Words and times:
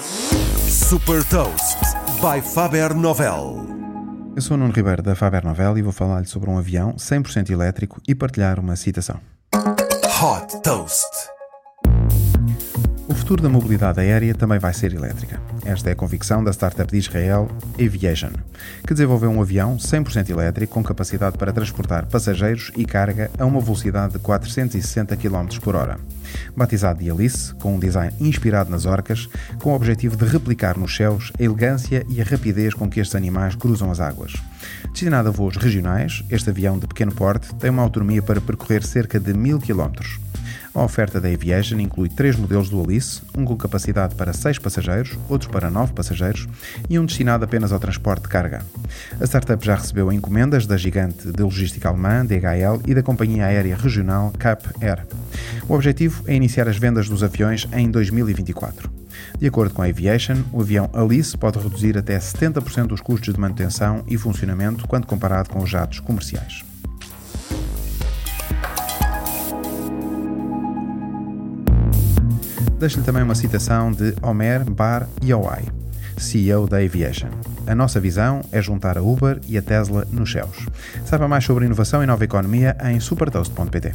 Super 0.00 1.22
Toast 1.24 1.78
by 2.20 2.40
Faber 2.40 2.94
Novel. 2.94 3.66
Eu 4.34 4.40
sou 4.40 4.56
o 4.56 4.58
Nuno 4.58 4.72
Ribeiro 4.72 5.02
da 5.02 5.14
Faber 5.14 5.44
Novel 5.44 5.76
e 5.76 5.82
vou 5.82 5.92
falar-lhe 5.92 6.26
sobre 6.26 6.48
um 6.48 6.56
avião 6.56 6.94
100% 6.94 7.50
elétrico 7.50 8.00
e 8.08 8.14
partilhar 8.14 8.58
uma 8.58 8.74
citação. 8.74 9.20
Hot 9.54 10.62
Toast. 10.62 11.10
O 13.12 13.14
futuro 13.14 13.42
da 13.42 13.48
mobilidade 13.50 14.00
aérea 14.00 14.34
também 14.34 14.58
vai 14.58 14.72
ser 14.72 14.94
elétrica. 14.94 15.38
Esta 15.66 15.90
é 15.90 15.92
a 15.92 15.94
convicção 15.94 16.42
da 16.42 16.50
startup 16.50 16.90
de 16.90 16.96
Israel 16.96 17.46
Aviation, 17.74 18.30
que 18.86 18.94
desenvolveu 18.94 19.28
um 19.28 19.42
avião 19.42 19.76
100% 19.76 20.30
elétrico 20.30 20.72
com 20.72 20.82
capacidade 20.82 21.36
para 21.36 21.52
transportar 21.52 22.06
passageiros 22.06 22.72
e 22.74 22.86
carga 22.86 23.30
a 23.38 23.44
uma 23.44 23.60
velocidade 23.60 24.14
de 24.14 24.18
460 24.18 25.14
km 25.18 25.46
por 25.60 25.76
hora. 25.76 25.98
Batizado 26.56 27.00
de 27.00 27.10
Alice, 27.10 27.54
com 27.56 27.74
um 27.74 27.78
design 27.78 28.14
inspirado 28.18 28.70
nas 28.70 28.86
orcas, 28.86 29.28
com 29.60 29.72
o 29.72 29.76
objetivo 29.76 30.16
de 30.16 30.24
replicar 30.24 30.78
nos 30.78 30.96
céus 30.96 31.30
a 31.38 31.42
elegância 31.42 32.06
e 32.08 32.18
a 32.18 32.24
rapidez 32.24 32.72
com 32.72 32.88
que 32.88 32.98
estes 32.98 33.14
animais 33.14 33.54
cruzam 33.54 33.90
as 33.90 34.00
águas. 34.00 34.32
Destinado 34.90 35.28
a 35.28 35.32
voos 35.32 35.58
regionais, 35.58 36.24
este 36.30 36.48
avião 36.48 36.78
de 36.78 36.86
pequeno 36.86 37.12
porte 37.12 37.54
tem 37.56 37.68
uma 37.68 37.82
autonomia 37.82 38.22
para 38.22 38.40
percorrer 38.40 38.82
cerca 38.82 39.20
de 39.20 39.34
1000 39.34 39.58
km. 39.58 40.00
A 40.74 40.82
oferta 40.82 41.20
da 41.20 41.28
Aviation 41.28 41.78
inclui 41.80 42.08
três 42.08 42.34
modelos 42.34 42.70
do 42.70 42.82
Alice, 42.82 43.20
um 43.36 43.44
com 43.44 43.54
capacidade 43.56 44.14
para 44.14 44.32
6 44.32 44.58
passageiros, 44.58 45.18
outros 45.28 45.50
para 45.50 45.70
9 45.70 45.92
passageiros 45.92 46.48
e 46.88 46.98
um 46.98 47.04
destinado 47.04 47.44
apenas 47.44 47.72
ao 47.72 47.78
transporte 47.78 48.22
de 48.22 48.28
carga. 48.28 48.64
A 49.20 49.24
startup 49.24 49.64
já 49.64 49.74
recebeu 49.74 50.10
encomendas 50.10 50.66
da 50.66 50.78
gigante 50.78 51.30
de 51.30 51.42
logística 51.42 51.90
alemã, 51.90 52.24
DHL, 52.24 52.80
e 52.86 52.94
da 52.94 53.02
companhia 53.02 53.46
aérea 53.46 53.76
regional 53.76 54.32
Cap 54.38 54.66
Air. 54.80 55.06
O 55.68 55.74
objetivo 55.74 56.24
é 56.26 56.34
iniciar 56.34 56.66
as 56.66 56.78
vendas 56.78 57.06
dos 57.06 57.22
aviões 57.22 57.68
em 57.74 57.90
2024. 57.90 58.90
De 59.38 59.46
acordo 59.46 59.74
com 59.74 59.82
a 59.82 59.86
Aviation, 59.86 60.42
o 60.52 60.62
avião 60.62 60.88
Alice 60.94 61.36
pode 61.36 61.58
reduzir 61.58 61.98
até 61.98 62.18
70% 62.18 62.92
os 62.92 63.00
custos 63.02 63.34
de 63.34 63.38
manutenção 63.38 64.02
e 64.08 64.16
funcionamento 64.16 64.88
quando 64.88 65.06
comparado 65.06 65.50
com 65.50 65.62
os 65.62 65.68
jatos 65.68 66.00
comerciais. 66.00 66.71
Deixo-lhe 72.82 73.04
também 73.04 73.22
uma 73.22 73.36
citação 73.36 73.92
de 73.92 74.12
Omer 74.20 74.68
Bar 74.68 75.06
Yowai, 75.22 75.62
CEO 76.18 76.66
da 76.66 76.78
Aviation. 76.78 77.28
A 77.64 77.76
nossa 77.76 78.00
visão 78.00 78.40
é 78.50 78.60
juntar 78.60 78.98
a 78.98 79.00
Uber 79.00 79.40
e 79.46 79.56
a 79.56 79.62
Tesla 79.62 80.04
nos 80.10 80.32
céus. 80.32 80.66
Saiba 81.04 81.28
mais 81.28 81.44
sobre 81.44 81.64
inovação 81.64 82.02
e 82.02 82.06
nova 82.06 82.24
economia 82.24 82.76
em 82.82 82.98
supertoast.pt. 82.98 83.92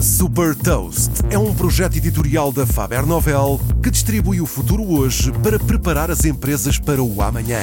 Super 0.00 0.54
Toast 0.54 1.10
é 1.28 1.38
um 1.38 1.54
projeto 1.54 1.98
editorial 1.98 2.50
da 2.50 2.66
Faber 2.66 3.04
Novel 3.04 3.60
que 3.82 3.90
distribui 3.90 4.40
o 4.40 4.46
futuro 4.46 4.82
hoje 4.82 5.30
para 5.42 5.58
preparar 5.58 6.10
as 6.10 6.24
empresas 6.24 6.78
para 6.78 7.02
o 7.02 7.20
amanhã. 7.20 7.60